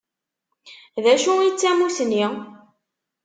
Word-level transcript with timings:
D 1.03 1.05
acu 1.13 1.33
i 1.47 1.49
d 1.53 1.55
tamusni? 1.59 2.25